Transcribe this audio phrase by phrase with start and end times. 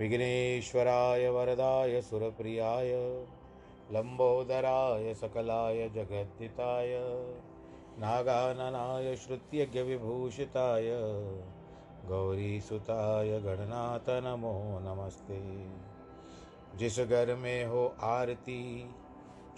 [0.00, 2.92] विघ्नेश्वराय वरदाय सुरप्रियाय
[3.92, 6.98] लम्बोदराय सकलाय जगद्दिताय,
[7.98, 10.88] नागाननाय श्रुत्यज्ञविभूषिताय
[12.08, 15.68] गौरीसुताय गणनाथ नमो नमस्ते।
[16.78, 18.90] जिस घर में हो आरती,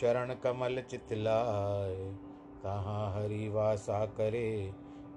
[0.01, 2.15] चरण कमल चितलाय
[2.63, 4.73] तहाँ हरि वासा करे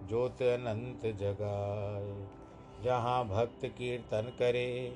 [0.08, 2.28] ज्योत अनंत जगाए
[2.84, 4.96] जहाँ भक्त कीर्तन करे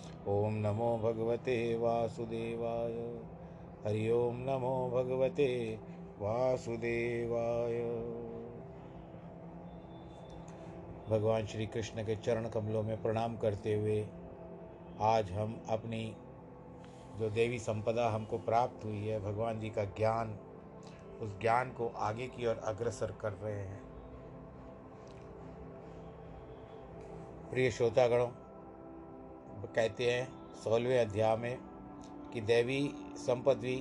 [0.27, 2.93] ॐ नमो भगवते वासुदेवाय।
[3.85, 5.79] हरि ओं नमो भगवते
[6.19, 7.79] वासुदेवाय।
[11.09, 14.07] भगवान श्री कृष्ण के चरण कमलों में प्रणाम करते हुए
[14.99, 16.15] आज हम अपनी
[17.19, 20.39] जो देवी संपदा हमको प्राप्त हुई है, भगवान जी का ज्ञान,
[21.21, 23.81] उस ज्ञान को आगे की ओर अग्रसर कर रहे हैं।
[27.49, 28.27] प्रिय श्रोतागणों
[29.67, 31.57] कहते हैं, सोलहवें अध्याय में
[32.33, 33.77] कि देवी संपद्वी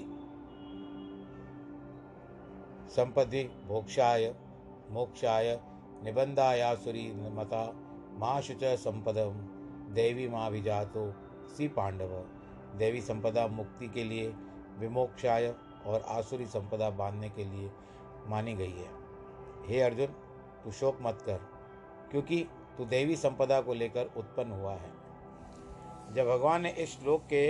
[2.90, 4.34] संपद्वी मोक्षाय
[4.90, 5.60] मोक्षाय,
[6.04, 7.72] निबंधायासुरी मता
[8.12, 9.32] माँ शुच संपदम
[9.94, 11.14] देवी माँ विजातो
[11.56, 12.24] सी पांडव।
[12.78, 14.28] देवी संपदा मुक्ति के लिए,
[14.78, 15.54] विमोक्षाय
[15.86, 17.70] और आसुरी संपदा बांधने के लिए
[18.26, 18.88] मानी गई है।
[19.66, 20.06] हे अर्जुन,
[20.64, 21.38] तू शोक मत कर,
[22.10, 22.48] क्योंकि
[22.78, 25.09] तू देवी संपदा को लेकर उत्पन्न हुआ है।
[26.14, 27.46] जब भगवान ने इस श्लोक के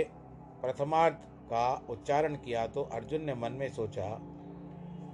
[0.61, 4.07] प्रथमार्थ का उच्चारण किया तो अर्जुन ने मन में सोचा,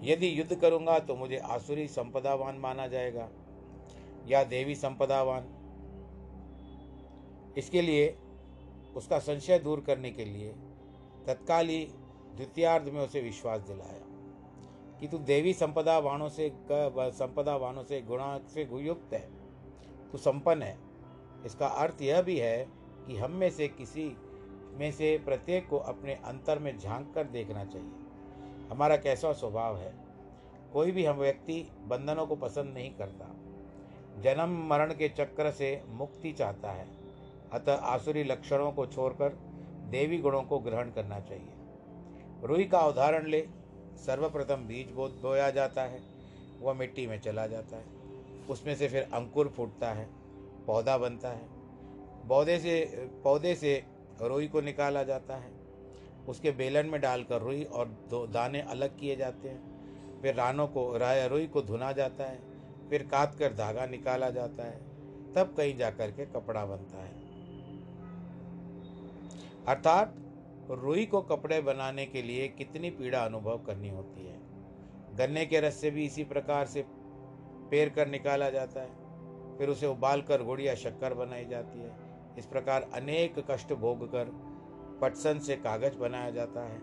[0.04, 3.30] यदि युद्ध करूँगा तो मुझे आसुरी संपदावान माना जाएगा
[4.28, 5.54] या देवी संपदावान।
[7.58, 8.16] इसके लिए
[8.96, 10.52] उसका संशय दूर करने के लिए
[11.28, 11.80] तत्काल ही
[12.36, 14.06] द्वितीयार्ध में उसे विश्वास दिलाया
[15.00, 19.28] कि तू देवी संपदा वाणों से संपदा वाणों से गुणा से युक्त है,
[20.12, 20.78] तू संपन्न है।
[21.46, 22.68] इसका अर्थ यह भी है
[23.08, 24.18] कि हम में से किसी
[24.74, 27.92] में से प्रत्येक को अपने अंतर में झाँक कर देखना चाहिए।
[28.72, 29.94] हमारा कैसा स्वभाव है?
[30.74, 33.36] कोई भी हम व्यक्ति बंधनों को पसंद नहीं करता।
[34.22, 36.88] जन्म मरण के चक्र से मुक्ति चाहता है।
[37.52, 39.30] अतः आसुरी लक्षणों को छोड़कर
[39.90, 41.54] देवी गुणों को ग्रहण करना चाहिए।
[42.44, 43.48] रुई का उदाहरण ले।
[43.98, 46.02] सर्वप्रथम बीज बो, बोया जाता है,
[46.62, 47.86] वह मिट्टी में चला जाता है।
[48.50, 50.10] उसमें से फिर अंकुर फूटता है,
[50.68, 51.57] पौधा बनता है।
[52.28, 53.84] पौधे से पौधे से
[54.22, 55.52] रुई को निकाला जाता है।
[56.28, 59.78] उसके बेलन में डालकर रुई और दो दाने अलग किए जाते हैं।
[60.22, 62.40] फिर रानों को राय रुई को धुना जाता है।
[62.90, 64.78] फिर काट कर धागा निकाला जाता है।
[65.34, 67.28] तब कहीं जाकर के कपड़ा बनता है।
[69.68, 70.16] अर्थात,
[70.72, 74.40] रुई को कपड़े बनाने के लिए कितनी पीड़ा अनुभव करनी होती है।
[75.16, 76.86] गन्ने के रस से भी इसी प्रकार से
[77.72, 79.08] पेर कर निकाला जाता है।
[79.58, 82.07] फिर उसे उबाल कर गुड़ या शक्कर बनाई जाती है।
[82.38, 84.26] इस प्रकार अनेक कष्ट भोग कर
[85.02, 86.82] पटसन से कागज़ बनाया जाता है।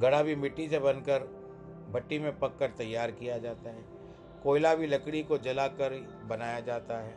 [0.00, 1.44] गड़ा भी मिट्टी से बनकर
[1.90, 3.84] भट्टी में पककर तैयार किया जाता है।
[4.42, 7.14] कोयला भी लकड़ी को जलाकर बनाया जाता है।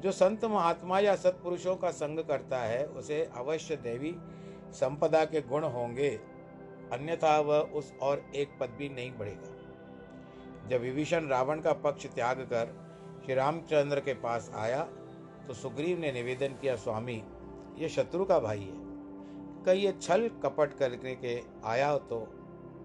[0.00, 4.16] जो संत महात्मा या सत्पुरुषों का संग करता है, उसे अवश्य देवी
[4.72, 6.20] संपदा के गुण होंगे।
[6.92, 9.56] अन्यथा वह उस और एक पद भी नहीं बढ़ेगा।
[10.68, 12.90] जब विभीषण रावण का पक्ष त्याग कर
[13.24, 14.88] श्री रामचंद्र के पास आया
[15.46, 17.22] तो सुग्रीव ने निवेदन किया, स्वामी,
[17.78, 18.90] ये शत्रु का भाई है।
[19.64, 22.26] कई ये छल कपट करने के आया तो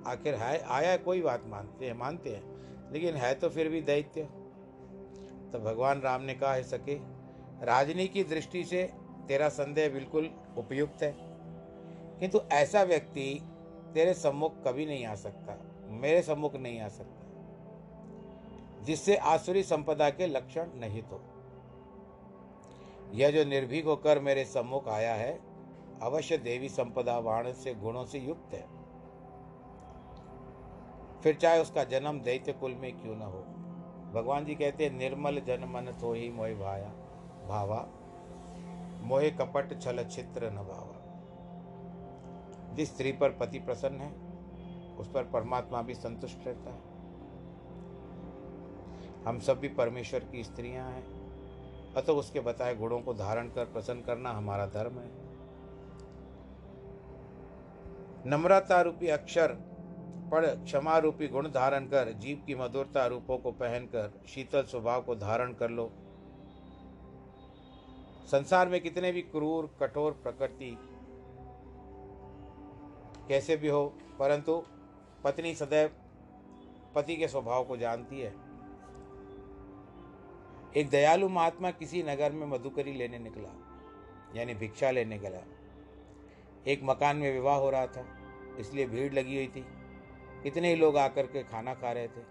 [0.08, 2.56] आखिर है, आया कोई बात मानते हैं मानते हैं।
[2.92, 4.24] लेकिन है तो फिर भी दैत्य।
[5.54, 6.96] तो भगवान राम ने कहा, है सके
[7.66, 8.94] राजनी की दृष्टि से
[9.28, 11.16] तेरा संदेह बिल्कुल उपयुक्त है।
[12.20, 13.42] किंतु ऐसा व्यक्ति
[13.94, 17.22] तेरे सम्मुख कभी नहीं आ सकता, मेरे सम्मुख नहीं आ सकता,
[18.84, 21.22] जिससे आसुरी संपदा के लक्षण नहीं तो।
[23.14, 25.40] यह जो निर्भीक होकर मेरे सम्मुख आया है,
[26.02, 28.76] अवश्य देवी संपदा वाण से गुणों से युक्त है।
[31.22, 33.40] फिर चाहे उसका जन्म दैत्य कुल में क्यों न हो।
[34.14, 36.90] भगवान जी कहते हैं, निर्मल जन मन तो ही मोह भाया,
[37.48, 37.90] भावा,
[39.02, 41.02] मोहे कपट छल छित्र न भावा।
[42.76, 44.26] जिस स्त्री पर पति प्रसन्न है,
[44.96, 46.82] उस पर परमात्मा भी संतुष्ट रहता है।
[49.24, 51.15] हम सब भी परमेश्वर की स्त्रियाँ हैं।
[51.98, 55.10] अतः उसके बताए गुणों को धारण कर प्रसन्न करना हमारा धर्म है।
[58.28, 59.52] नम्रता रूपी अक्षर,
[60.32, 65.16] पढ़ क्षमा रूपी गुण धारण कर, जीव की मधुरता रूपों को पहनकर, शीतल स्वभाव को
[65.16, 65.92] धारण कर लो।
[68.32, 70.78] संसार में कितने भी क्रूर, कठोर प्रकृति
[73.28, 73.86] कैसे भी हो,
[74.20, 74.64] परंतु
[75.24, 75.90] पत्नी सदैव
[76.96, 78.45] पति के स्वभाव को जानती है।
[80.78, 83.50] एक दयालु महात्मा किसी नगर में मधुकरी लेने निकला,
[84.36, 85.44] यानी भिक्षा लेने गया।
[86.68, 88.06] एक मकान में विवाह हो रहा था,
[88.60, 89.66] इसलिए भीड़ लगी हुई थी।
[90.44, 92.24] कितने ही लोग आकर के खाना खा रहे थे।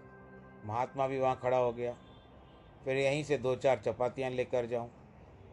[0.65, 1.97] महात्मा भी वहाँ खड़ा हो गया।
[2.85, 4.89] फिर यहीं से दो चार चपातियाँ लेकर जाऊँ।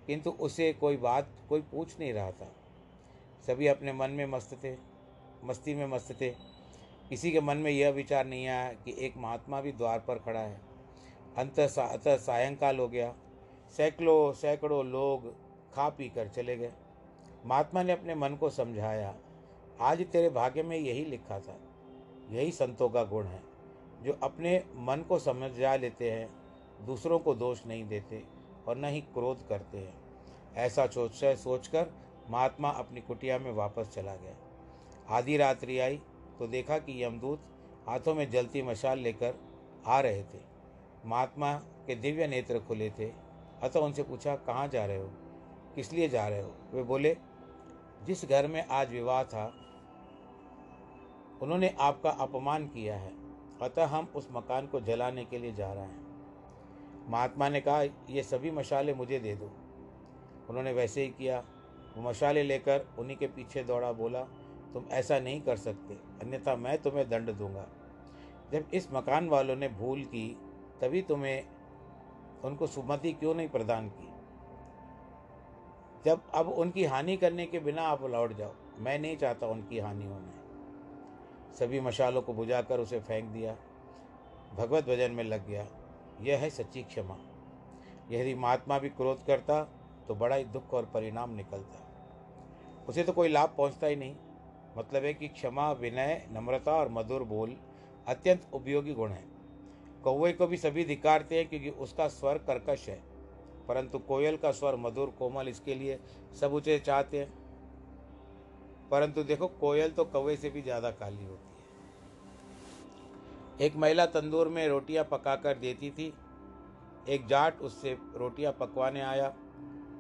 [0.06, 2.52] किंतु उसे कोई बात, कोई पूछ नहीं रहा था।
[3.46, 4.76] सभी अपने मन में मस्त थे,
[5.44, 6.30] मस्ती में मस्त थे।
[7.08, 10.40] किसी के मन में यह विचार नहीं आया कि एक महात्मा भी द्वार पर खड़ा
[10.40, 10.71] है।
[11.38, 13.14] अंत अंत सायंकाल हो गया।
[13.76, 15.32] सैकड़ों सैकड़ों लोग
[15.74, 16.72] खा पी कर चले गए।
[17.46, 19.14] महात्मा ने अपने मन को समझाया,
[19.80, 21.56] आज तेरे भाग्य में यही लिखा था।
[22.30, 23.40] यही संतों का गुण है।
[24.02, 26.28] जो अपने मन को समझ लेते हैं,
[26.86, 28.22] दूसरों को दोष नहीं देते
[28.68, 29.94] और न ही क्रोध करते हैं।
[30.56, 31.92] ऐसा सोच सोचकर
[32.30, 34.34] महात्मा अपनी कुटिया में वापस चला गया।
[35.08, 36.00] आधी रात्रि आई
[36.38, 37.40] तो देखा कि यमदूत
[37.88, 39.34] हाथों में जलती मशाल लेकर
[39.86, 40.51] आ रहे थे।
[41.06, 41.54] महात्मा
[41.86, 43.12] के दिव्य नेत्र खुले थे।
[43.62, 45.10] अतः उनसे पूछा, कहाँ जा रहे हो?
[45.74, 46.54] किस लिए जा रहे हो?
[46.72, 47.16] वे बोले,
[48.04, 49.54] जिस घर में आज विवाह था,
[51.42, 53.12] उन्होंने आपका अपमान किया है।
[53.62, 56.02] अतः हम उस मकान को जलाने के लिए जा रहे हैं।
[57.08, 59.50] महात्मा ने कहा, ये सभी मशाले मुझे दे दो।
[60.48, 61.44] उन्होंने वैसे ही किया।
[61.96, 64.22] वो मशाले लेकर उन्हीं के पीछे दौड़ा, बोला,
[64.72, 67.68] तुम ऐसा नहीं कर सकते। अन्यथा मैं तुम्हें दंड दूँगा।
[68.52, 70.41] जब इस मकान वालों ने भूल की
[70.82, 71.44] तभी तुम्हें
[72.44, 74.08] उनको सुमति क्यों नहीं प्रदान की?
[76.04, 80.06] जब अब उनकी हानि करने के बिना आप लौट जाओ, मैं नहीं चाहता उनकी हानि
[80.06, 80.32] होना।
[81.54, 83.56] सभी मशालों को बुझाकर उसे फेंक दिया।
[84.54, 85.66] भगवत भजन में लग गया,
[86.20, 87.18] यह है सच्ची क्षमा।
[88.10, 89.64] यदि महात्मा भी क्रोध करता
[90.08, 91.78] तो बड़ा ही दुख और परिणाम निकलता।
[92.88, 94.16] उसे तो कोई लाभ पहुँचता ही नहीं।
[94.78, 97.56] मतलब है कि क्षमा, विनय, नम्रता और मधुर बोल
[98.06, 99.31] अत्यंत उपयोगी गुण है।
[100.04, 103.00] कौवे को भी सभी धिकारते हैं क्योंकि उसका स्वर कर्कश है।
[103.68, 105.98] परंतु कोयल का स्वर मधुर, कोमल इसके लिए
[106.40, 107.28] सब उसे चाहते हैं।
[108.90, 111.50] परंतु देखो, कोयल तो कौवे से भी ज़्यादा काली होती है।
[113.60, 116.12] एक महिला तंदूर में रोटियाँ पकाकर देती थी।
[117.08, 119.32] एक जाट उससे रोटियाँ पकवाने आया।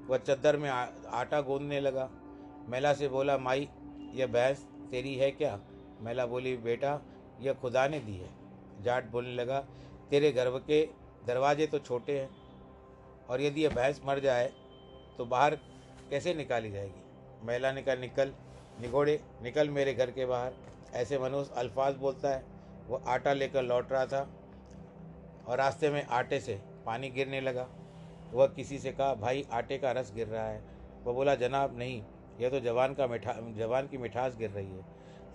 [0.08, 2.08] वह चद्दर में आटा गूंदने लगा।
[2.68, 3.68] महिला से बोला, माई,
[4.14, 5.58] यह भैंस तेरी है क्या?
[6.02, 7.00] महिला बोली, बेटा,
[7.40, 8.28] यह खुदा ने दी है।
[8.82, 9.64] जाट बोलने लगा
[10.12, 10.80] तेरे गर्भ के
[11.26, 12.28] दरवाजे तो छोटे हैं,
[13.28, 14.50] और यदि यह भैंस मर जाए
[15.18, 15.54] तो बाहर
[16.10, 17.00] कैसे निकाली जाएगी?
[17.42, 18.32] महिला ने कहा निकल,
[18.80, 20.52] निगोड़े, निकल मेरे घर के बाहर।
[20.94, 22.44] ऐसे मनुष्य अल्फाज बोलता है,
[22.88, 24.28] वो आटा लेकर लौट रहा था,
[25.48, 27.68] और रास्ते में आटे से पानी गिरने लगा।
[28.32, 30.62] वह किसी से कहा, भाई, आटे का रस गिर रहा है।
[31.04, 32.02] वह बोला, जनाब, नहीं,
[32.40, 34.82] यह तो जवान का मिठा, जवान की मिठास गिर रही है।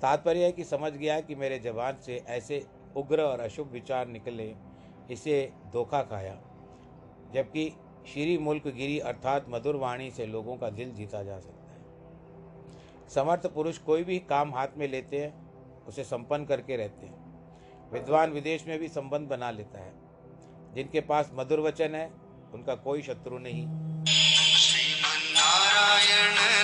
[0.01, 2.65] तात्पर्य है कि समझ गया कि मेरे जवान से ऐसे
[2.97, 4.55] उग्र और अशुभ विचार निकले,
[5.11, 6.41] इसे धोखा खाया।
[7.33, 7.73] जबकि
[8.13, 11.77] श्री मुल्क गिरी अर्थात मधुर वाणी से लोगों का दिल जीता जा सकता है।
[13.09, 15.47] समर्थ पुरुष कोई भी काम हाथ में लेते हैं,
[15.85, 17.27] उसे संपन्न करके रहते हैं।
[17.93, 19.93] विद्वान विदेश में भी संबंध बना लेता है।
[20.73, 22.13] जिनके पास मधुर वचन है,
[22.53, 23.67] उनका कोई शत्रु नहीं।
[25.33, 26.56] नारायण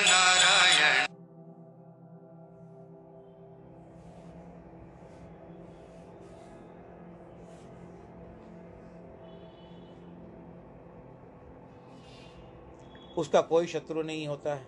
[13.23, 14.65] उसका कोई शत्रु नहीं होता है।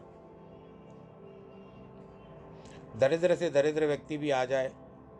[3.00, 4.71] दरिद्र से दरिद्र व्यक्ति भी आ जाए,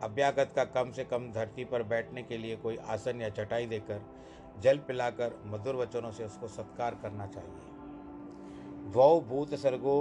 [0.02, 4.00] अभ्यागत का कम से कम धरती पर बैठने के लिए कोई आसन या चटाई देकर,
[4.60, 9.98] जल पिलाकर मधुर वचनों से उसको सत्कार करना चाहिए। द्वौ भूत सर्गो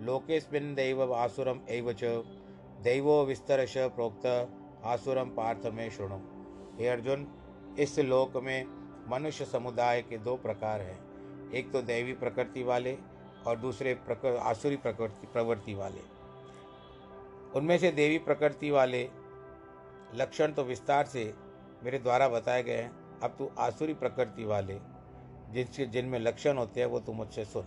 [0.00, 2.04] लोकेस्मिन दैव आसुरम एव च,
[2.82, 4.26] दैवो विस्तरश प्रोक्त
[4.84, 6.18] आसुरम पार्थ में शुणु।
[6.78, 7.26] हे अर्जुन,
[7.78, 8.64] इस लोक में
[9.08, 11.03] मनुष्य समुदाय के दो प्रकार हैं।
[11.54, 12.98] एक तो दैवी प्रकृति वाले
[13.46, 16.00] और दूसरे प्रकृ, आसुरी प्रकृति, प्रवृत्ति वाले।
[17.56, 19.10] उनमें से देवी प्रकृति वाले
[20.14, 21.34] लक्षण तो विस्तार से
[21.84, 24.78] मेरे द्वारा बताए गए हैं। अब तू आसुरी प्रकृति वाले,
[25.50, 27.62] जिनसे, जिनमें लक्षण होते हैं, वो तू मुझसे सुन।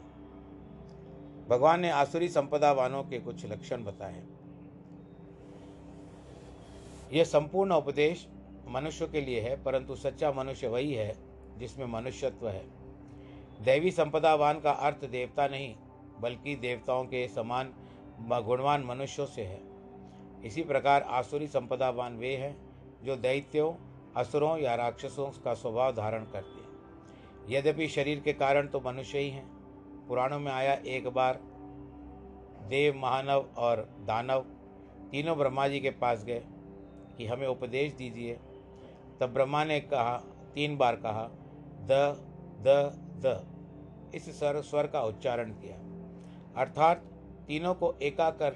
[1.50, 4.24] भगवान ने आसुरी संपदा वालों के कुछ लक्षण बताए।
[7.14, 8.28] यह संपूर्ण उपदेश
[8.68, 11.18] मनुष्य के लिए है, परंतु सच्चा मनुष्य वही है,
[11.58, 12.87] जिसमें मनुष्यत्व है।
[13.62, 15.76] दैवी संपदावान का अर्थ देवता नहीं,
[16.20, 17.74] बल्कि देवताओं के समान
[18.20, 19.60] गुणवान मनुष्यों से है।
[20.46, 22.56] इसी प्रकार आसुरी संपदावान वे हैं,
[23.04, 23.74] जो दैत्यों,
[24.18, 26.68] असुरों या राक्षसों का स्वभाव धारण करते हैं।
[27.50, 29.46] यद्यपि शरीर के कारण तो मनुष्य ही हैं।
[30.08, 31.40] पुराणों में आया एक बार
[32.68, 34.46] देव, महानव और दानव
[35.12, 36.44] तीनों ब्रह्मा जी के पास गए
[37.18, 38.40] कि हमें उपदेश दीजिए।
[39.20, 40.18] तब ब्रह्मा ने कहा,
[40.56, 41.30] तीन बार कहा,
[41.82, 42.24] द
[42.62, 43.04] द
[44.16, 45.76] इस स्वर स्वर का उच्चारण किया।
[46.62, 46.98] अर्थात
[47.48, 48.56] तीनों को एकाकर,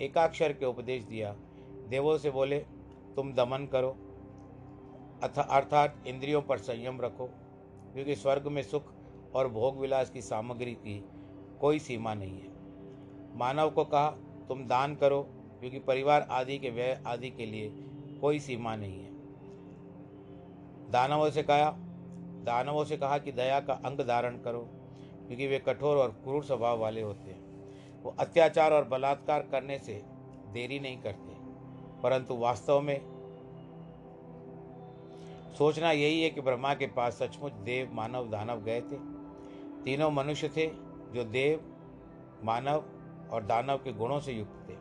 [0.00, 1.36] एकाक्षर के उपदेश दिया।
[1.88, 2.58] देवों से बोले,
[3.16, 3.90] तुम दमन करो।
[5.22, 7.26] अथा, अर्थात इंद्रियों पर संयम रखो।
[7.94, 8.82] क्योंकि स्वर्ग में सुख
[9.34, 11.04] और भोग विलास की सामग्री की
[11.60, 12.48] कोई सीमा नहीं है।
[13.38, 14.10] मानव को कहा,
[14.48, 15.22] तुम दान करो।
[15.60, 17.72] क्योंकि परिवार आदि के व्यय आदि के लिए
[18.20, 19.10] कोई सीमा नहीं है।
[20.90, 21.78] दानवों से कहा
[22.44, 24.60] दानवों से कहा कि दया का अंग धारण करो,
[25.26, 27.40] क्योंकि वे कठोर और क्रूर स्वभाव वाले होते हैं।
[28.02, 30.02] वो अत्याचार और बलात्कार करने से
[30.52, 31.36] देरी नहीं करते,
[32.02, 33.00] परंतु वास्तव में
[35.58, 38.96] सोचना यही है कि ब्रह्मा के पास सचमुच देव, मानव, दानव गए थे।
[39.84, 40.66] तीनों मनुष्य थे
[41.14, 41.60] जो देव,
[42.44, 42.84] मानव
[43.32, 44.74] और दानव के गुणों से युक्त थे।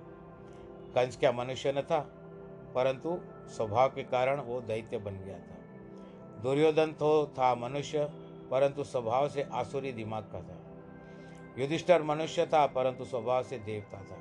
[0.96, 2.00] कंस क्या मनुष्य न था,
[2.76, 3.18] परंतु
[3.50, 5.60] स्वभाव के कारण वो दैत्य बन गया था।
[6.44, 8.06] दुर्योधन तो था मनुष्य,
[8.52, 10.58] परंतु स्वभाव से आसुरी दिमाग का था।
[11.62, 14.18] युधिष्ठर मनुष्य था, परंतु स्वभाव से देवता था।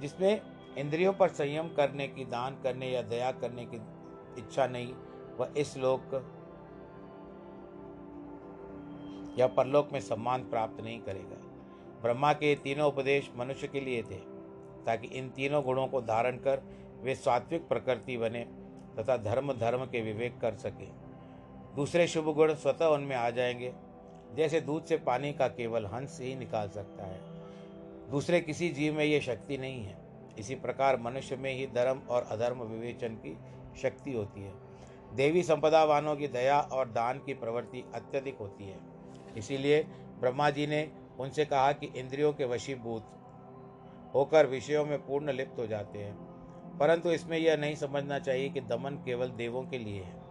[0.00, 0.40] जिसमें
[0.78, 3.76] इंद्रियों पर संयम करने की, दान करने या दया करने की
[4.38, 4.94] इच्छा नहीं,
[5.38, 6.00] वह इस लोक
[9.38, 11.36] या परलोक में सम्मान प्राप्त नहीं करेगा।
[12.02, 14.18] ब्रह्मा के तीनों उपदेश मनुष्य के लिए थे,
[14.86, 16.62] ताकि इन तीनों गुणों को धारण कर
[17.02, 18.40] वे सात्विक प्रकृति बने
[18.98, 21.01] तथा धर्म धर्म के विवेक कर सके।
[21.76, 23.72] दूसरे शुभ गुण स्वतः उनमें आ जाएँगे।
[24.34, 27.20] जैसे दूध से पानी का केवल हंस ही निकाल सकता है।
[28.10, 29.98] दूसरे किसी जीव में ये शक्ति नहीं है।
[30.38, 33.38] इसी प्रकार मनुष्य में ही धर्म और अधर्म विवेचन की
[33.82, 34.52] शक्ति होती है।
[35.14, 38.78] देवी संपदा वालों की दया और दान की प्रवृत्ति अत्यधिक होती है।
[39.36, 39.82] इसीलिए
[40.20, 43.06] ब्रह्मा जी ने उनसे कहा कि इंद्रियों के वशीभूत
[44.14, 46.16] होकर विषयों में पूर्ण लिप्त हो जाते हैं।
[46.78, 50.21] परंतु इसमें यह नहीं समझना चाहिए कि दमन केवल देवों के लिए है।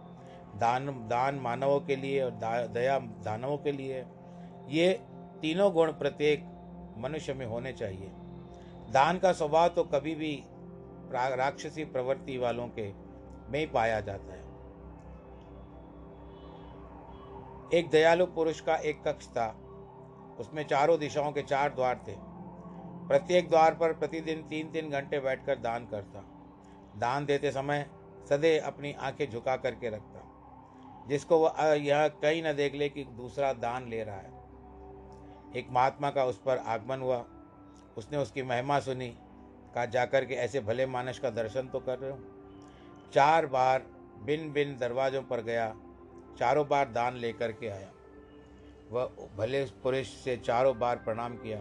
[0.56, 4.04] दान दान मानवों के लिए और दा, दया दानवों के लिए
[4.68, 4.92] ये
[5.40, 6.44] तीनों गुण प्रत्येक
[6.98, 8.10] मनुष्य में होने चाहिए।
[8.92, 10.42] दान का स्वभाव तो कभी भी
[11.12, 12.92] राक्षसी प्रवृत्ति वालों के
[13.50, 14.40] में ही पाया जाता है।
[17.74, 19.48] एक दयालु पुरुष का एक कक्ष था।
[20.40, 22.14] उसमें चारों दिशाओं के चार द्वार थे।
[23.08, 26.24] प्रत्येक द्वार पर प्रतिदिन तीन तीन घंटे बैठकर दान करता।
[26.96, 27.86] दान देते समय
[28.28, 30.11] सदैव अपनी आँखें झुका करके रखता।
[31.08, 34.40] जिसको वह यह कहीं न देख ले कि दूसरा दान ले रहा है।
[35.56, 37.24] एक महात्मा का उस पर आगमन हुआ।
[37.96, 39.08] उसने उसकी महिमा सुनी,
[39.74, 42.18] कहा, जाकर के ऐसे भले मानस का दर्शन तो कर रहे हो।
[43.12, 43.86] चार बार
[44.22, 45.74] बिन बिन दरवाज़ों पर गया,
[46.38, 47.90] चारों बार दान लेकर के आया।
[48.90, 51.58] वह भले पुरुष से चारों बार प्रणाम किया,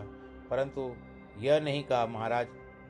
[0.49, 0.93] परंतु
[1.39, 2.47] यह नहीं कहा, महाराज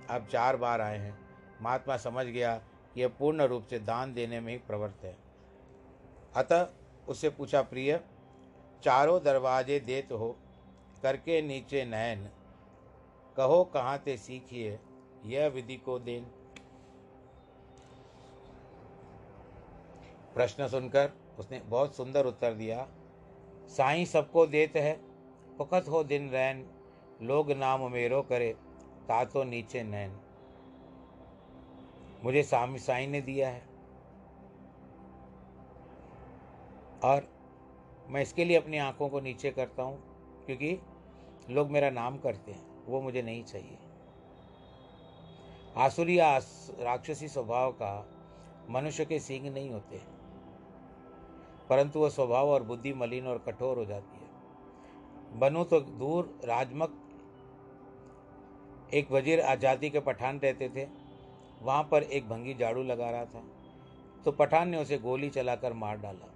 [0.09, 1.17] आप चार बार आए हैं।
[1.61, 2.55] महात्मा समझ गया
[2.95, 5.15] कि यह पूर्ण रूप से दान देने में ही प्रवृत्त है।
[6.35, 6.67] अतः
[7.07, 7.99] उससे पूछा, प्रिय,
[8.83, 10.35] चारों दरवाजे देत हो,
[11.01, 12.29] करके नीचे नयन,
[13.37, 14.79] कहो कहाँ ते सीखिए
[15.25, 16.23] यह विधि को देन?
[20.33, 22.87] प्रश्न सुनकर उसने बहुत सुंदर उत्तर दिया,
[23.67, 24.93] साईं सबको देत है
[25.57, 26.65] पुखत हो दिन रैन,
[27.21, 28.53] लोग नाम मेरो करे,
[29.07, 30.19] ता तो नीचे नैन
[32.23, 33.70] मुझे स्वामी साईं ने दिया है।
[37.03, 37.27] और
[38.09, 39.97] मैं इसके लिए अपनी आँखों को नीचे करता हूँ,
[40.45, 40.77] क्योंकि
[41.49, 43.77] लोग मेरा नाम करते हैं, वो मुझे नहीं चाहिए।
[45.77, 48.07] आसुरी आस, राक्षसी स्वभाव का
[48.69, 50.01] मनुष्य के सींग नहीं होते
[51.69, 56.97] परंतु वह स्वभाव और बुद्धि मलिन और कठोर हो जाती है। बनू तो दूर, राजमक,
[58.93, 60.87] एक वज़ीर आज़ादी के पठान रहते थे,
[61.61, 63.43] वहाँ पर एक भंगी झाड़ू लगा रहा था
[64.25, 66.27] तो पठान ने उसे गोली चलाकर मार डाला।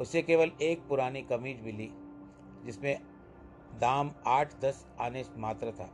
[0.00, 1.90] उसे केवल एक पुरानी कमीज मिली,
[2.64, 3.00] जिसमें
[3.80, 5.90] दाम आठ दस आने मात्र था।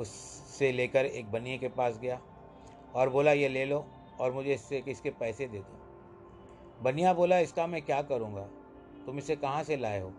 [0.00, 2.20] उससे लेकर एक बनिए के पास गया
[2.94, 3.86] और बोला, ये ले लो
[4.20, 5.78] और मुझे इससे, इसके पैसे दे दो।
[6.82, 8.42] बनिया बोला, इसका मैं क्या करूँगा?
[9.06, 10.10] तुम इसे कहाँ से लाए हो?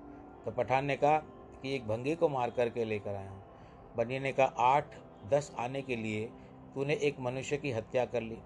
[0.46, 1.18] तो पठान ने कहा
[1.62, 3.44] कि एक भंगी को मार करके लेकर आया हूँ।
[3.98, 4.86] बनिए ने कहा, आठ
[5.30, 6.26] दस आने के लिए
[6.76, 8.38] तूने एक मनुष्य की हत्या कर ली।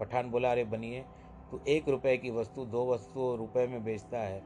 [0.00, 1.04] पठान बोला, अरे बनिए
[1.50, 4.42] तू एक रुपए की वस्तु दो वस्तु रुपए में बेचता है।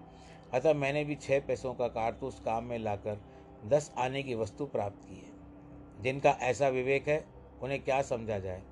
[0.54, 3.20] अतः मैंने भी छः पैसों का कारतूस काम में लाकर
[3.66, 7.24] दस आने की वस्तु प्राप्त की है। जिनका ऐसा विवेक है,
[7.62, 8.62] उन्हें क्या समझा जाए?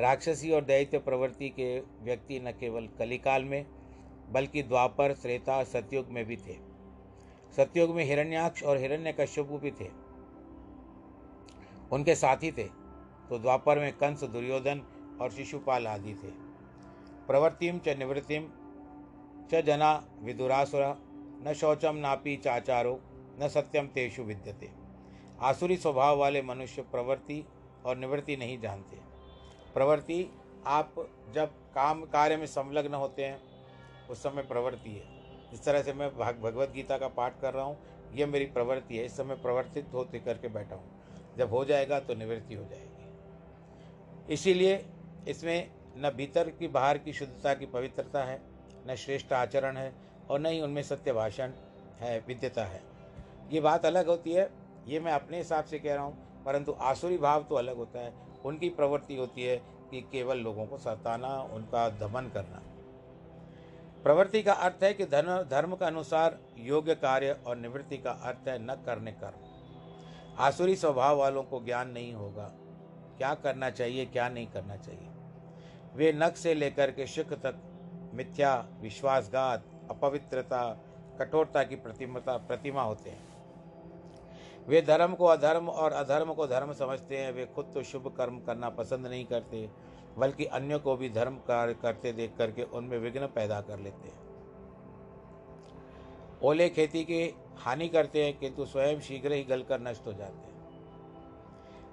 [0.00, 3.66] राक्षसी और दैत्य प्रवृत्ति के व्यक्ति न केवल कलिकाल में,
[4.30, 6.56] बल्कि द्वापर, त्रेता, सतयुग में भी थे।
[7.56, 9.88] सतयुग में हिरण्याक्ष और हिरण्यकश्यपु भी थे।
[11.92, 12.64] उनके साथी थे
[13.28, 14.82] तो द्वापर में कंस दुर्योधन
[15.20, 16.43] और शिशुपाल आदि थे।
[17.26, 18.48] प्रवृत्तिम च निवृत्तिम
[19.52, 20.96] च जना विदुरासुरा,
[21.42, 23.00] न शौचम नापी चाचारो,
[23.40, 24.70] न सत्यम तेषु विद्यते।
[25.40, 27.44] आसुरी स्वभाव वाले मनुष्य प्रवृत्ति
[27.86, 28.96] और निवृत्ति नहीं जानते।
[29.74, 30.30] प्रवृत्ति,
[30.66, 30.94] आप
[31.34, 33.40] जब काम, कार्य में संलग्न होते हैं,
[34.10, 35.04] उस समय प्रवृत्ति है।
[35.52, 37.76] इस तरह से मैं भाग, भगवत गीता का पाठ कर रहा हूँ।
[38.14, 42.14] यह मेरी प्रवृत्ति है। इस समय प्रवर्तित होते करके बैठा हूँ। जब हो जाएगा तो
[42.14, 44.86] निवृत्ति हो जाएगी। इसीलिए
[45.28, 48.40] इसमें न भीतर की बाहर की शुद्धता की पवित्रता है,
[48.88, 49.92] न श्रेष्ठ आचरण है
[50.30, 51.52] और न ही उनमें सत्य भाषण
[52.00, 52.82] है, विद्यता है।
[53.52, 54.50] ये बात अलग होती है,
[54.86, 58.12] ये मैं अपने हिसाब से कह रहा हूँ, परंतु आसुरी भाव तो अलग होता है।
[58.44, 59.56] उनकी प्रवृत्ति होती है
[59.90, 62.62] कि केवल लोगों को सताना, उनका दमन करना।
[64.02, 68.48] प्रवृत्ति का अर्थ है कि धर्म धर्म का अनुसार योग्य कार्य और निवृत्ति का अर्थ
[68.48, 72.50] है न करने कर्म। आसुरी स्वभाव वालों को ज्ञान नहीं होगा।
[73.18, 75.08] क्या करना चाहिए, क्या नहीं करना चाहिए?
[75.94, 77.60] वे नख से लेकर के शिख तक
[78.14, 80.62] मिथ्या, विश्वासघात, अपवित्रता,
[81.20, 83.32] कठोरता की प्रतिमता, प्रतिमा होते हैं।
[84.68, 88.38] वे धर्म को अधर्म और अधर्म को धर्म समझते हैं। वे खुद तो शुभ कर्म
[88.38, 89.68] करना पसंद नहीं करते,
[90.18, 94.22] बल्कि अन्यों को भी धर्म कार्य करते देख करके उनमें विघ्न पैदा कर लेते हैं।
[96.42, 100.54] ओले खेती की हानि करते हैं, किंतु स्वयं शीघ्र ही गलकर नष्ट हो जाते हैं।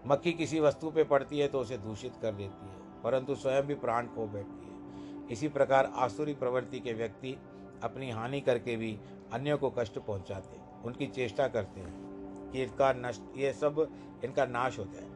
[0.07, 3.75] मक्खी किसी वस्तु पे पड़ती है तो उसे दूषित कर देती है। परंतु स्वयं भी
[3.75, 7.37] प्राण खो बैठती है। इसी प्रकार आसुरी प्रवृत्ति के व्यक्ति
[7.83, 8.97] अपनी हानि करके भी
[9.33, 13.87] अन्यों को कष्ट पहुंचाते हैं, उनकी चेष्टा करते हैं कि इनका नष्ट, ये सब
[14.23, 15.09] इनका नाश हो जाए।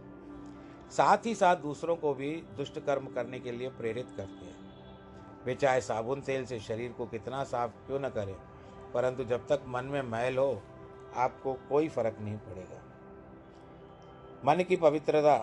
[0.91, 5.55] साथ ही साथ दूसरों को भी दुष्ट कर्म करने के लिए प्रेरित करते हैं। वे
[5.55, 8.35] चाहे साबुन तेल से शरीर को कितना साफ़ क्यों न करें,
[8.93, 10.61] परंतु जब तक मन में मैल हो,
[11.15, 12.81] आपको कोई फ़र्क नहीं पड़ेगा।
[14.45, 15.37] मन की पवित्रता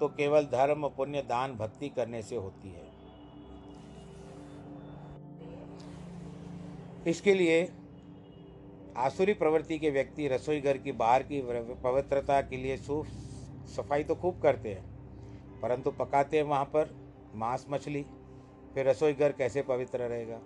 [0.00, 2.88] तो केवल धर्म, पुण्य, दान, भक्ति करने से होती है।
[7.06, 7.68] इसके लिए
[8.96, 11.40] आसुरी प्रवृत्ति के व्यक्ति रसोई घर की बाहर की
[11.84, 13.06] पवित्रता के लिए सूफ
[13.68, 14.84] सफ़ाई तो खूब करते हैं,
[15.62, 16.94] परंतु पकाते हैं वहाँ पर
[17.34, 18.04] मांस मछली,
[18.74, 20.40] फिर रसोई घर कैसे पवित्र रहेगा?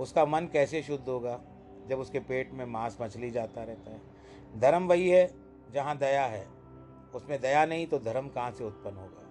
[0.00, 1.40] उसका मन कैसे शुद्ध होगा
[1.88, 4.00] जब उसके पेट में मांस मछली जाता रहता है?
[4.60, 5.28] धर्म वही है
[5.74, 6.46] जहाँ दया है।
[7.14, 9.24] उसमें दया नहीं तो धर्म कहाँ से उत्पन्न होगा?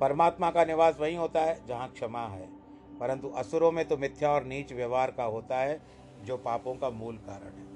[0.00, 2.58] परमात्मा का निवास वहीं होता है जहाँ क्षमा है।
[3.00, 5.80] परंतु असुरों में तो मिथ्या और नीच व्यवहार का होता है,
[6.24, 7.68] जो पापों का मूल कारण है।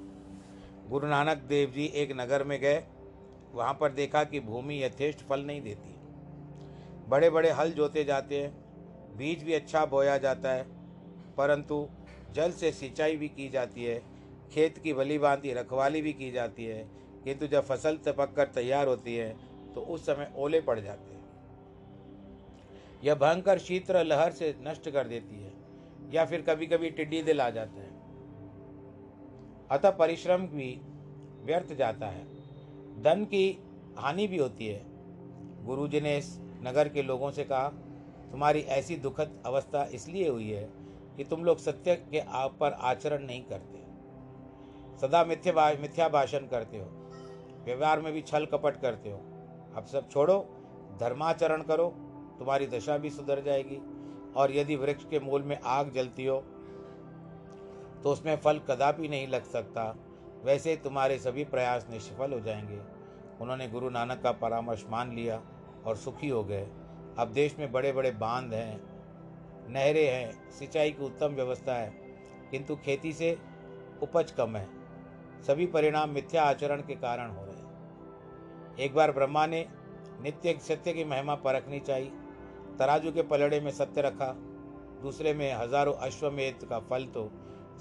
[0.89, 2.83] गुरु नानक देव जी एक नगर में गए।
[3.53, 5.95] वहाँ पर देखा कि भूमि यथेष्ट फल नहीं देती।
[7.09, 8.63] बड़े बड़े हल जोते जाते हैं।
[9.17, 10.65] बीज भी अच्छा बोया जाता है।
[11.37, 11.89] परंतु
[12.31, 14.03] जल से सिंचाई भी की जाती है।
[14.51, 18.87] खेत की भली भांति रखवाली भी की जाती है। किंतु जब फ़सल तपक कर तैयार
[18.87, 19.29] होती है
[19.75, 21.21] तो उस समय ओले पड़ जाते हैं।
[23.03, 25.51] यह भयंकर शीत्र लहर से नष्ट कर देती है,
[26.11, 27.91] या फिर कभी कभी टिड्डी दिल आ जाते हैं।
[29.71, 30.81] अतः परिश्रम भी
[31.43, 32.23] व्यर्थ जाता है।
[33.03, 33.59] धन की
[33.97, 34.81] हानि भी होती है।
[35.65, 37.67] गुरु जी ने इस नगर के लोगों से कहा,
[38.31, 40.69] तुम्हारी ऐसी दुखद अवस्था इसलिए हुई है
[41.17, 43.81] कि तुम लोग सत्य के आप पर आचरण नहीं करते।
[44.99, 46.85] सदा मिथ्या मिथ्या भाषण करते हो।
[47.65, 49.17] व्यवहार में भी छल कपट करते हो।
[49.75, 50.39] अब सब छोड़ो,
[50.99, 51.87] धर्माचरण करो,
[52.39, 53.81] तुम्हारी दशा भी सुधर जाएगी।
[54.35, 56.39] और यदि वृक्ष के मूल में आग जलती हो
[58.03, 59.83] तो उसमें फल कदापि नहीं लग सकता।
[60.43, 62.79] वैसे तुम्हारे सभी प्रयास निष्फल हो जाएँगे।
[63.41, 65.41] उन्होंने गुरु नानक का परामर्श मान लिया
[65.85, 66.67] और सुखी हो गए।
[67.17, 68.79] अब देश में बड़े बड़े बाँध हैं,
[69.69, 71.89] नहरें हैं, सिंचाई की उत्तम व्यवस्था है,
[72.51, 73.37] किंतु खेती से
[74.01, 74.67] उपज कम है।
[75.43, 77.52] सभी परिणाम मिथ्या आचरण के कारण हो रहे हैं।
[78.77, 79.65] एक बार ब्रह्मा ने
[80.21, 82.11] नित्य सत्य की महिमा परखनी चाहिए।
[82.79, 84.31] तराजू के पलड़े में सत्य रखा,
[85.01, 87.29] दूसरे में हज़ारों अश्वमेध का फल तो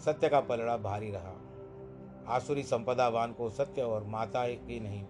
[0.05, 1.35] सत्य का पलड़ा भारी रहा।
[2.29, 5.05] आसुरी संपदावान को सत्य और माता ही नहीं,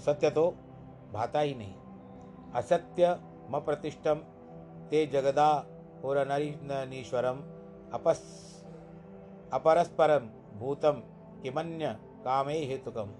[0.00, 0.50] सत्य तो
[1.12, 1.74] भाता ही नहीं।
[2.54, 3.16] असत्य
[3.50, 4.18] म प्रतिष्ठम
[4.90, 5.48] ते जगदा
[6.04, 7.42] होरनीश्वरम
[7.92, 8.20] अपस
[9.52, 11.02] अपरस्परम भूतम,
[11.42, 13.10] किमन्य कामे हेतुकम।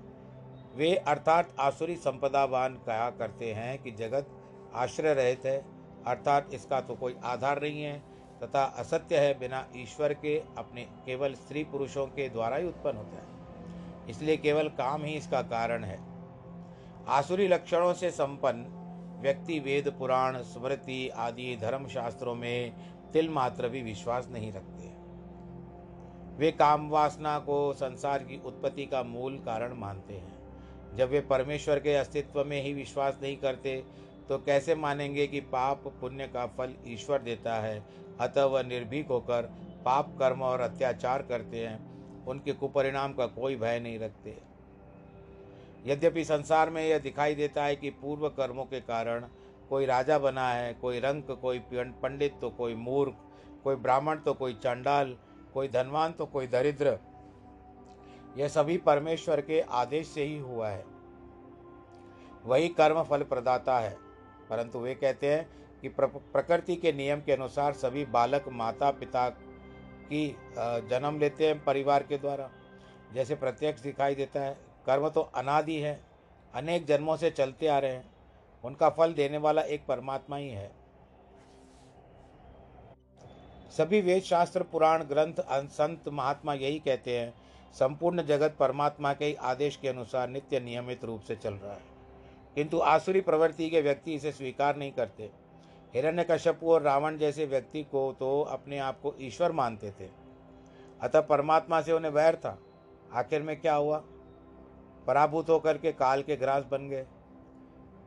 [0.74, 4.26] वे अर्थात आसुरी संपदावान कहा करते हैं कि जगत
[4.74, 5.58] आश्रय रहित है।
[6.06, 7.98] अर्थात इसका तो कोई आधार नहीं है,
[8.42, 13.16] तथा असत्य है बिना ईश्वर के अपने केवल स्त्री पुरुषों के द्वारा ही उत्पन्न होता
[13.16, 15.98] है। इसलिए केवल काम ही इसका कारण है।
[17.08, 18.76] आसुरी लक्षणों से संपन्न
[19.22, 22.72] व्यक्ति, वेद, पुराण, स्मृति आदि धर्म शास्त्रों में
[23.12, 24.88] तिल मात्र भी विश्वास नहीं रखते।
[26.36, 30.39] वे काम वासना को संसार की उत्पत्ति का मूल कारण मानते हैं।
[30.96, 33.82] जब वे परमेश्वर के अस्तित्व में ही विश्वास नहीं करते
[34.28, 37.82] तो कैसे मानेंगे कि पाप पुण्य का फल ईश्वर देता है?
[38.20, 39.50] अतः वह निर्भीक होकर
[39.84, 44.36] पाप कर्म और अत्याचार करते हैं। उनके कुपरिणाम का कोई भय नहीं रखते।
[45.86, 49.24] यद्यपि संसार में यह दिखाई देता है कि पूर्व कर्मों के कारण
[49.70, 53.14] कोई राजा बना है, कोई रंक, कोई पंडित तो कोई मूर्ख,
[53.64, 55.16] कोई ब्राह्मण तो कोई चंडाल,
[55.54, 56.98] कोई धनवान तो कोई दरिद्र
[58.36, 60.84] यह सभी परमेश्वर के आदेश से ही हुआ है।
[62.44, 63.96] वही कर्म फल प्रदाता है।
[64.50, 65.48] परंतु वे कहते हैं
[65.80, 72.02] कि प्रकृति के नियम के अनुसार सभी बालक माता पिता की जन्म लेते हैं परिवार
[72.02, 72.50] के द्वारा।
[73.14, 76.00] जैसे प्रत्यक्ष दिखाई देता है, कर्म तो अनादि है,
[76.54, 78.10] अनेक जन्मों से चलते आ रहे हैं,
[78.64, 80.70] उनका फल देने वाला एक परमात्मा ही है।
[83.70, 85.34] सभी वेद शास्त्र पुराण, ग्रंथ
[85.68, 87.32] संत, महात्मा यही कहते हैं
[87.72, 91.82] संपूर्ण जगत परमात्मा के आदेश के अनुसार नित्य नियमित रूप से चल रहा है।
[92.54, 97.82] किंतु आसुरी प्रवृत्ति के व्यक्ति इसे स्वीकार नहीं करते। हिरण्य हिरण्यकश्यपु और रावण जैसे व्यक्ति
[97.82, 100.08] को तो अपने आप को ईश्वर मानते थे।
[101.00, 102.58] अतः परमात्मा से उन्हें वैर था।
[103.12, 104.04] आखिर में क्या हुआ?
[105.06, 107.06] पराभूत होकर के काल के ग्रास बन गए।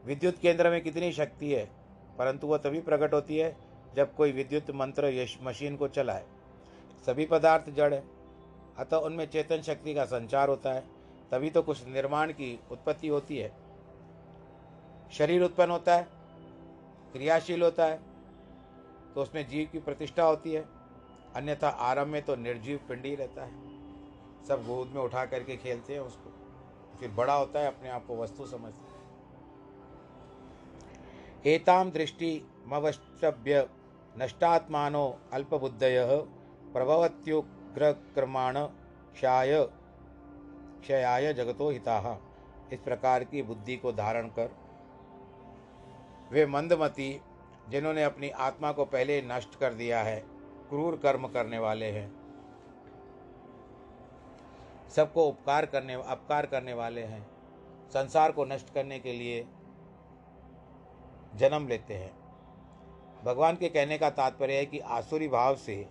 [0.05, 1.69] विद्युत केंद्र में कितनी शक्ति है,
[2.17, 3.57] परंतु वह तभी प्रकट होती है
[3.95, 6.25] जब कोई विद्युत मंत्र मशीन को चलाए।
[7.05, 8.22] सभी पदार्थ जड़ है।
[8.77, 10.83] अतः उनमें चेतन शक्ति का संचार होता है।
[11.31, 13.51] तभी तो कुछ निर्माण की उत्पत्ति होती है।
[15.13, 16.07] शरीर उत्पन्न होता है,
[17.13, 17.99] क्रियाशील होता है
[19.15, 20.65] तो उसमें जीव की प्रतिष्ठा होती है।
[21.35, 23.51] अन्यथा आरंभ में तो निर्जीव पिंडी रहता है।
[24.45, 26.31] सब गोद में उठा करके खेलते हैं उसको।
[26.99, 28.91] फिर बड़ा होता है, अपने आप को वस्तु समझते हैं।
[31.45, 33.67] एताम दृष्टि मवष्टभ्य
[34.17, 36.05] नष्टात्मानो अल्पबुद्धय
[36.73, 39.67] प्रभवत्युग्रक्रमाण क्षाय
[40.81, 42.19] क्षयाय जगतो हिता।
[42.73, 44.49] इस प्रकार की बुद्धि को धारण कर,
[46.31, 47.21] वे मंदमती,
[47.69, 50.19] जिन्होंने अपनी आत्मा को पहले नष्ट कर दिया है,
[50.69, 52.11] क्रूर कर्म करने वाले हैं।
[54.89, 57.27] सबको उपकार करने, अपकार करने वाले हैं।
[57.89, 59.47] संसार को नष्ट करने के लिए
[61.35, 62.11] जन्म लेते हैं।
[63.23, 65.87] भगवान के कहने का तात्पर्य है कि आसुरी भाव से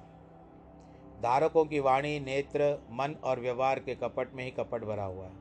[1.22, 5.32] धारकों की वाणी, नेत्र, मन और व्यवहार के कपट में ही कपट भरा हुआ है।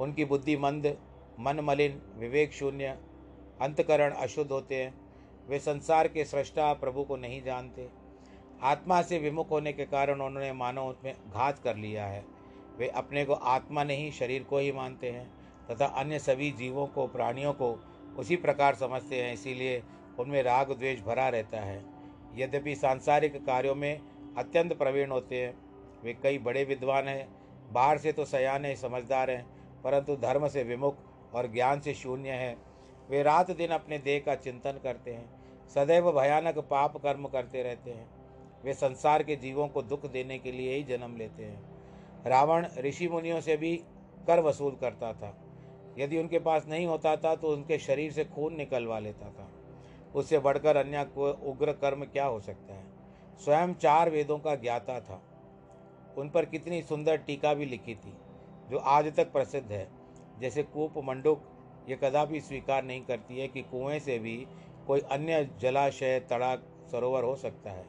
[0.00, 0.96] उनकी बुद्धि मंद,
[1.40, 2.98] मन मलिन, विवेक शून्य,
[3.60, 4.94] अंतकरण अशुद्ध होते हैं।
[5.48, 7.88] वे संसार के सृष्टा प्रभु को नहीं जानते।
[8.62, 12.24] आत्मा से विमुख होने के कारण उन्होंने मानव उसमें घात कर लिया है।
[12.78, 15.30] वे अपने को आत्मा नहीं, शरीर को ही मानते हैं
[15.70, 17.84] तथा अन्य सभी जीवों को, प्राणियों को
[18.18, 19.82] उसी प्रकार समझते हैं। इसीलिए
[20.18, 21.84] उनमें राग द्वेष भरा रहता है।
[22.34, 24.00] यद्यपि सांसारिक कार्यों में
[24.40, 25.54] अत्यंत प्रवीण होते हैं।
[26.04, 27.28] वे कई बड़े विद्वान हैं।
[27.72, 29.44] बाहर से तो सयाने, समझदार हैं,
[29.82, 30.96] परंतु धर्म से विमुख
[31.34, 32.56] और ज्ञान से शून्य हैं।
[33.10, 35.28] वे रात दिन अपने देह का चिंतन करते हैं,
[35.68, 38.08] सदैव भयानक पाप कर्म करते रहते हैं।
[38.64, 41.62] वे संसार के जीवों को दुख देने के लिए ही जन्म लेते हैं।
[42.26, 43.76] रावण ऋषि मुनियों से भी
[44.26, 45.34] कर वसूल करता था।
[45.98, 49.48] यदि उनके पास नहीं होता था तो उनके शरीर से खून निकलवा लेता था।
[50.14, 52.84] उससे बढ़कर अन्य को उग्र कर्म क्या हो सकता है?
[53.44, 55.22] स्वयं चार वेदों का ज्ञाता था।
[56.18, 58.14] उन पर कितनी सुंदर टीका भी लिखी थी,
[58.70, 59.88] जो आज तक प्रसिद्ध है।
[60.40, 61.42] जैसे कूप मंडुक,
[61.88, 64.46] ये कदापि स्वीकार नहीं करती है कि कुएँ से भी
[64.86, 67.86] कोई अन्य जलाशय तड़ाक सरोवर हो सकता है।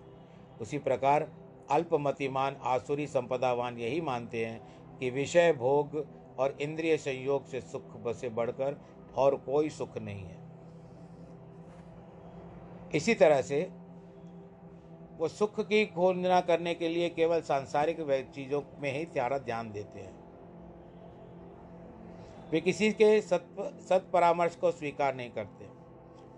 [0.61, 1.31] उसी प्रकार
[1.71, 4.61] अल्पमतिमान आसुरी संपदावान यही मानते हैं
[4.97, 6.07] कि विषय भोग
[6.39, 8.81] और इंद्रिय संयोग से सुख से बढ़कर
[9.15, 10.39] और कोई सुख नहीं है।
[12.95, 13.80] इसी तरह से
[15.21, 17.97] वो सुख की खोजना करने के लिए केवल सांसारिक
[18.35, 20.13] चीज़ों में ही सारा ध्यान देते हैं।
[22.51, 23.45] वे किसी के सत
[23.89, 25.67] सत परामर्श को स्वीकार नहीं करते।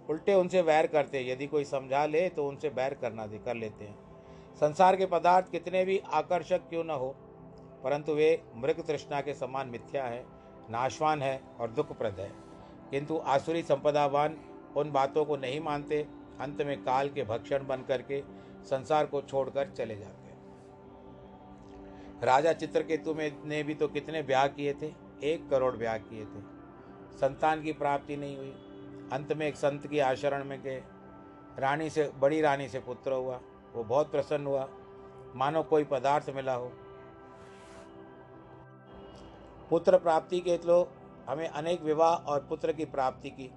[0.09, 3.85] उल्टे उनसे वैर करते यदि कोई समझा ले तो उनसे बैर करना दे कर लेते
[3.85, 3.95] हैं।
[4.61, 7.09] संसार के पदार्थ कितने भी आकर्षक क्यों न हो,
[7.83, 10.23] परंतु वे मृग तृष्णा के समान मिथ्या है,
[10.69, 12.31] नाशवान है और दुखप्रद है।
[12.91, 14.37] किंतु आसुरी संपदावान
[14.77, 16.05] उन बातों को नहीं मानते।
[16.41, 18.21] अंत में काल के भक्षण बन करके
[18.63, 20.33] संसार को छोड़कर चले जाते हैं।
[22.23, 24.93] राजा चित्रकेतु में ने भी तो कितने ब्याह किए थे?
[25.23, 26.53] एक करोड़ ब्याह किए थे।
[27.17, 28.51] संतान की प्राप्ति नहीं हुई।
[29.13, 30.83] अंत में एक संत की आचरण में गए।
[31.59, 33.41] रानी से, बड़ी रानी से पुत्र हुआ।
[33.73, 34.69] वो बहुत प्रसन्न हुआ।
[35.35, 36.71] मानो कोई पदार्थ मिला हो।
[39.69, 40.91] पुत्र प्राप्ति के तो
[41.29, 43.51] हमें अनेक विवाह और पुत्र की प्राप्ति की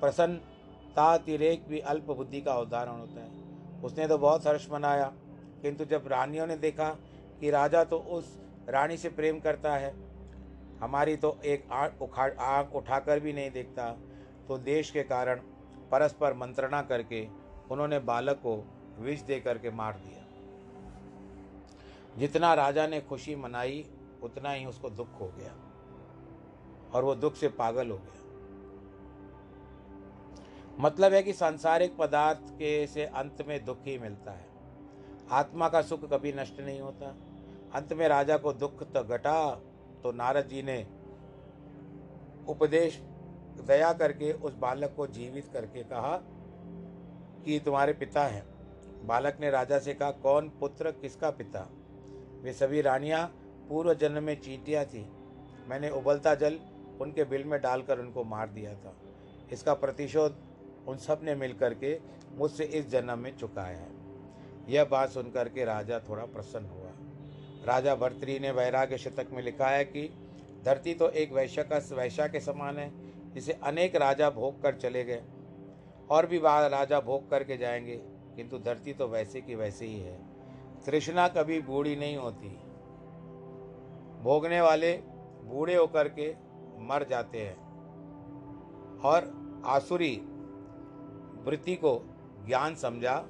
[0.00, 3.43] प्रसन्नतातिरेक भी अल्प बुद्धि का उदाहरण होता है।
[3.84, 5.12] उसने तो बहुत हर्ष मनाया,
[5.62, 6.88] किंतु जब रानियों ने देखा
[7.40, 9.92] कि राजा तो उस रानी से प्रेम करता है,
[10.80, 13.90] हमारी तो एक आँख उखाड़ आँख उठाकर भी नहीं देखता
[14.48, 15.40] तो देश के कारण
[15.90, 17.26] परस्पर मंत्रणा करके
[17.70, 18.56] उन्होंने बालक को
[18.98, 20.22] विष दे करके मार दिया।
[22.16, 23.84] जितना राजा ने खुशी मनाई,
[24.22, 25.52] उतना ही उसको दुख हो गया,
[26.92, 28.23] और वो दुख से पागल हो गया।
[30.80, 34.46] मतलब है कि सांसारिक पदार्थ के से अंत में दुख ही मिलता है।
[35.30, 37.14] आत्मा का सुख कभी नष्ट नहीं होता।
[37.74, 39.54] अंत में राजा को दुख तो घटा
[40.02, 40.86] तो नारद जी ने
[42.48, 43.00] उपदेश
[43.66, 46.16] दया करके उस बालक को जीवित करके कहा
[47.44, 48.44] कि तुम्हारे पिता हैं।
[49.06, 51.68] बालक ने राजा से कहा, कौन पुत्र, किसका पिता?
[52.42, 53.26] वे सभी रानियाँ
[53.68, 55.06] पूर्व जन्म में चींटियाँ थीं।
[55.68, 56.58] मैंने उबलता जल
[57.00, 58.94] उनके बिल में डालकर उनको मार दिया था।
[59.52, 60.36] इसका प्रतिशोध
[60.88, 62.00] उन सबने मिल करके
[62.36, 63.92] मुझसे इस जन्म में चुकाया है।
[64.68, 66.90] यह बात सुनकर के राजा थोड़ा प्रसन्न हुआ।
[67.64, 70.14] राजा भर्तरी ने वैराग्य शतक में लिखा है कि
[70.64, 72.92] धरती तो एक वैश्य का वैश्या के समान है,
[73.32, 75.22] जिसे अनेक राजा भोग कर चले गए।
[76.10, 77.96] और भी राजा भोग करके जाएँगे,
[78.36, 80.18] किंतु धरती तो वैसे की वैसे ही है।
[80.86, 82.48] तृष्णा कभी बूढ़ी नहीं होती।
[84.22, 84.92] भोगने वाले
[85.44, 86.34] बूढ़े होकर के
[86.78, 87.56] मर जाते हैं।
[89.00, 90.22] और आसुरी
[91.44, 92.00] वृत्ति को
[92.46, 93.22] ज्ञान समझा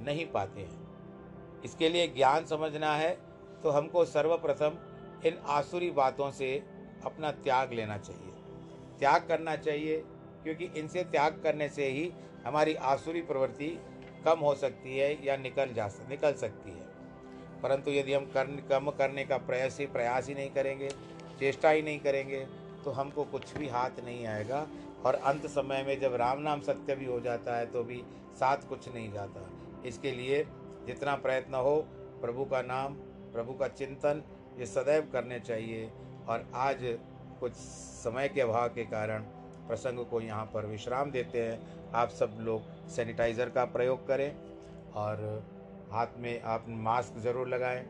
[0.00, 3.10] नहीं पाते हैं। इसके लिए ज्ञान समझना है
[3.62, 4.78] तो हमको सर्वप्रथम
[5.26, 6.54] इन आसुरी बातों से
[7.04, 8.32] अपना त्याग लेना चाहिए।
[8.98, 10.02] त्याग करना चाहिए
[10.42, 12.12] क्योंकि इनसे त्याग करने से ही
[12.46, 13.68] हमारी आसुरी प्रवृत्ति
[14.24, 16.90] कम हो सकती है या निकल जा निकल सकती है।
[17.62, 20.88] परंतु यदि हम कर कम करने का प्रयास ही प्रयास ही नहीं करेंगे,
[21.38, 22.44] चेष्टा ही नहीं करेंगे
[22.84, 24.66] तो हमको कुछ भी हाथ नहीं आएगा।
[25.04, 28.02] और अंत समय में जब राम नाम सत्य भी हो जाता है तो भी
[28.34, 29.48] साथ कुछ नहीं जाता।
[29.86, 30.44] इसके लिए
[30.86, 31.76] जितना प्रयत्न हो,
[32.20, 32.94] प्रभु का नाम,
[33.32, 34.22] प्रभु का चिंतन,
[34.58, 35.90] ये सदैव करने चाहिए।
[36.28, 36.78] और आज
[37.40, 39.22] कुछ समय के अभाव के कारण
[39.68, 44.30] प्रसंग को यहाँ पर विश्राम देते हैं। आप सब लोग सैनिटाइज़र का प्रयोग करें
[44.94, 45.24] और
[45.92, 47.82] हाथ में आप मास्क ज़रूर लगाएँ।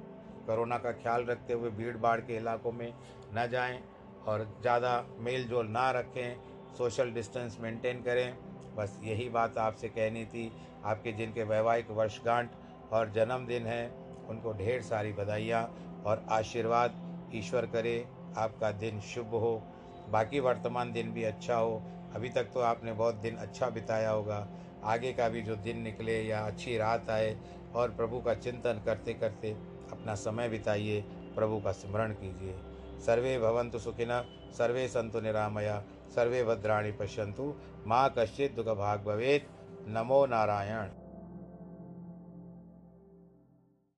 [0.47, 2.93] कोरोना का ख्याल रखते हुए भीड़ भाड़ के इलाकों में
[3.35, 3.79] न जाएँ
[4.27, 8.37] और ज़्यादा मेल जोल ना रखें। सोशल डिस्टेंस मेंटेन करें।
[8.77, 10.53] बस यही बात आपसे कहनी थी।
[10.85, 12.51] आपके जिनके वैवाहिक वर्षगांठ
[12.93, 13.91] और जन्मदिन है,
[14.29, 15.75] उनको ढेर सारी बधाइयाँ
[16.07, 16.95] और आशीर्वाद।
[17.35, 19.63] ईश्वर करे, आपका दिन शुभ हो।
[20.09, 21.83] बाकी वर्तमान दिन भी अच्छा हो।
[22.15, 24.49] अभी तक तो आपने बहुत दिन अच्छा बिताया होगा।
[24.85, 27.37] आगे का भी जो दिन निकले या अच्छी रात आए
[27.75, 29.53] और प्रभु का चिंतन करते करते
[29.93, 31.01] अपना समय बिताइए।
[31.35, 32.55] प्रभु का स्मरण कीजिए।
[33.01, 35.83] सर्वे भवन्तु सुखिनः सर्वे सन्तु निरामया।
[36.15, 37.55] सर्वे भद्राणी पश्यंतु
[37.87, 39.49] माँ कश्चित दुख भाग भवेत।
[39.89, 41.02] नमो नारायण।